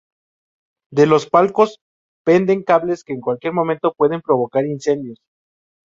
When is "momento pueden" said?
3.53-4.19